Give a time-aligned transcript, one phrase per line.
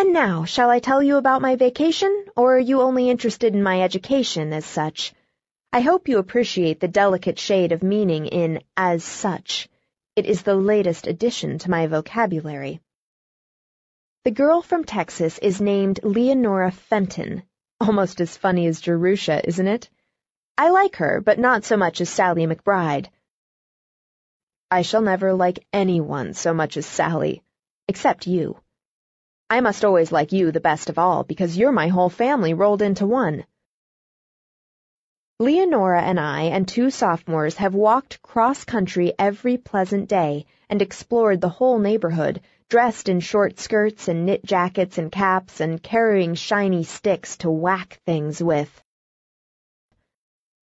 [0.00, 3.62] And now, shall I tell you about my vacation, or are you only interested in
[3.62, 5.12] my education as such?
[5.74, 9.68] I hope you appreciate the delicate shade of meaning in as such.
[10.16, 12.80] It is the latest addition to my vocabulary.
[14.24, 17.42] The girl from Texas is named Leonora Fenton.
[17.78, 19.90] Almost as funny as Jerusha, isn't it?
[20.56, 23.08] I like her, but not so much as Sallie McBride.
[24.70, 27.42] I shall never like anyone so much as Sallie,
[27.86, 28.62] except you.
[29.52, 32.82] I must always like you the best of all, because you're my whole family rolled
[32.82, 33.44] into one.
[35.40, 41.48] Leonora and I and two sophomores have walked cross-country every pleasant day and explored the
[41.48, 47.36] whole neighborhood, dressed in short skirts and knit jackets and caps and carrying shiny sticks
[47.38, 48.80] to whack things with.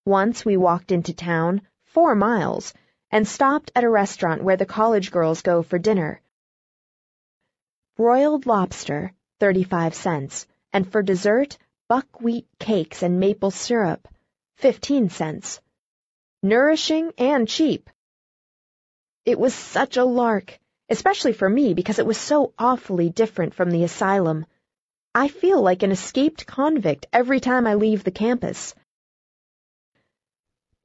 [0.06, 2.74] Once we walked into town, four miles,
[3.12, 6.22] and stopped at a restaurant where the college girls go for dinner.
[8.00, 11.58] Broiled lobster, 35 cents, and for dessert,
[11.90, 14.08] buckwheat cakes and maple syrup,
[14.56, 15.60] 15 cents.
[16.42, 17.90] Nourishing and cheap.
[19.26, 23.70] It was such a lark, especially for me because it was so awfully different from
[23.70, 24.46] the asylum.
[25.14, 28.74] I feel like an escaped convict every time I leave the campus.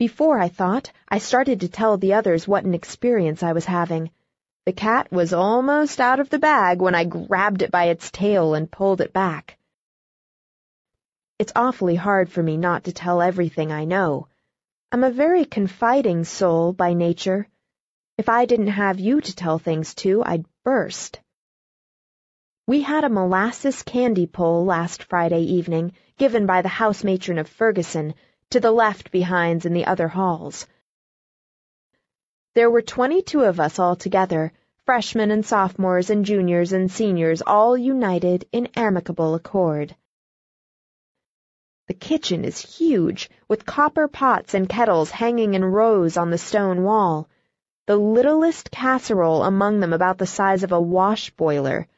[0.00, 4.10] Before I thought, I started to tell the others what an experience I was having.
[4.66, 8.54] The cat was almost out of the bag when I grabbed it by its tail
[8.54, 9.58] and pulled it back.
[11.38, 14.28] It's awfully hard for me not to tell everything I know.
[14.90, 17.46] I'm a very confiding soul by nature.
[18.16, 21.20] If I didn't have you to tell things to, I'd burst.
[22.66, 27.48] We had a molasses candy pull last Friday evening, given by the house matron of
[27.48, 28.14] Ferguson,
[28.48, 30.66] to the left behinds in the other halls.
[32.54, 34.52] There were twenty-two of us all together,
[34.86, 39.96] freshmen and sophomores and juniors and seniors all united in amicable accord.
[41.88, 46.84] The kitchen is huge, with copper pots and kettles hanging in rows on the stone
[46.84, 47.28] wall,
[47.86, 51.88] the littlest casserole among them about the size of a wash boiler.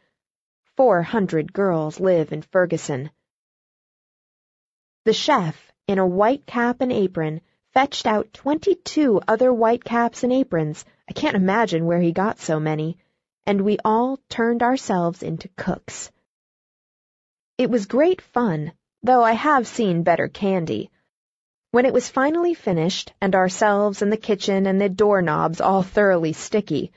[0.74, 3.10] Four hundred girls live in Ferguson.
[5.04, 7.42] The chef, in a white cap and apron,
[7.76, 12.58] fetched out twenty-two other white caps and aprons, I can't imagine where he got so
[12.58, 12.96] many,
[13.44, 16.10] and we all turned ourselves into cooks.
[17.58, 18.72] It was great fun,
[19.02, 20.90] though I have seen better candy.
[21.70, 26.32] When it was finally finished, and ourselves and the kitchen and the doorknobs all thoroughly
[26.32, 26.92] sticky,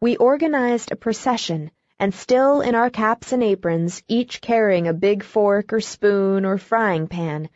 [0.00, 1.70] we organized a procession,
[2.00, 6.58] and still in our caps and aprons, each carrying a big fork or spoon or
[6.58, 7.48] frying pan,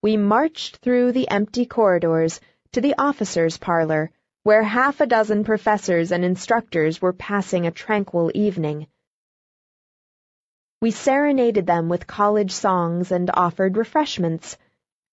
[0.00, 2.40] we marched through the empty corridors
[2.72, 4.10] to the officers' parlor,
[4.44, 8.86] where half a dozen professors and instructors were passing a tranquil evening.
[10.80, 14.56] We serenaded them with college songs and offered refreshments.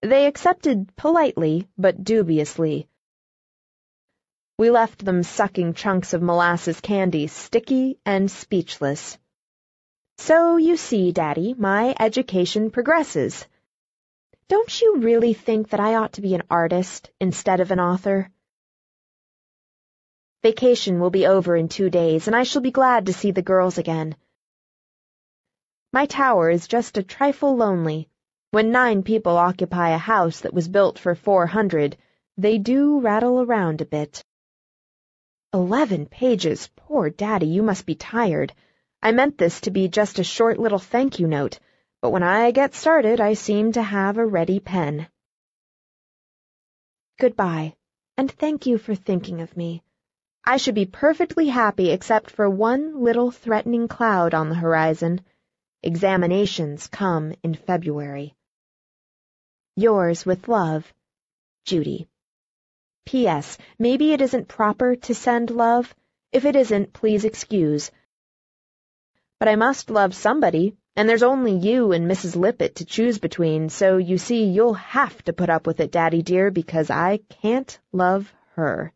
[0.03, 2.87] They accepted politely, but dubiously.
[4.59, 9.17] We left them sucking chunks of molasses candy, sticky and speechless.
[10.19, 13.47] So you see, Daddy, my education progresses.
[14.47, 18.29] Don't you really think that I ought to be an artist instead of an author?
[20.43, 23.41] Vacation will be over in two days, and I shall be glad to see the
[23.41, 24.15] girls again.
[25.91, 28.07] My tower is just a trifle lonely.
[28.51, 31.97] When nine people occupy a house that was built for four hundred,
[32.37, 34.23] they do rattle around a bit.
[35.55, 36.69] Eleven pages!
[36.75, 38.53] Poor Daddy, you must be tired.
[39.01, 41.59] I meant this to be just a short little thank you note
[42.05, 45.07] but when I get started I seem to have a ready pen.
[47.17, 47.73] Goodbye,
[48.15, 49.81] and thank you for thinking of me.
[50.43, 55.21] I should be perfectly happy except for one little threatening cloud on the horizon.
[55.81, 58.35] Examinations come in February.
[59.75, 60.93] Yours with love,
[61.63, 62.07] Judy.
[63.07, 63.57] P.S.
[63.79, 65.95] Maybe it isn't proper to send love.
[66.31, 67.89] If it isn't, please excuse.
[69.39, 72.35] But I must love somebody, and there's only you and Mrs.
[72.35, 76.21] Lippett to choose between, so you see you'll have to put up with it, Daddy
[76.21, 78.93] dear, because I can't love her.